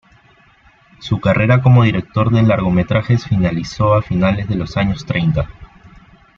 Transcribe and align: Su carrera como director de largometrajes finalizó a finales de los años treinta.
Su 0.99 1.19
carrera 1.21 1.61
como 1.61 1.83
director 1.83 2.31
de 2.33 2.41
largometrajes 2.41 3.27
finalizó 3.27 3.93
a 3.93 4.01
finales 4.01 4.47
de 4.49 4.55
los 4.55 4.75
años 4.75 5.05
treinta. 5.05 5.47